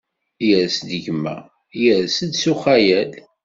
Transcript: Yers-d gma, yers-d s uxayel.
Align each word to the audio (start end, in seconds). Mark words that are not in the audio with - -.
Yers-d 0.47 0.91
gma, 1.05 1.37
yers-d 1.83 2.33
s 2.41 2.43
uxayel. 2.53 3.11